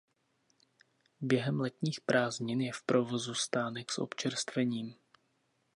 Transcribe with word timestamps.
Během 1.21 1.59
letních 1.59 2.01
prázdnin 2.01 2.61
je 2.61 2.71
v 2.73 2.83
provozu 2.83 3.33
stánek 3.33 3.91
s 3.91 3.97
občerstvením. 3.99 4.95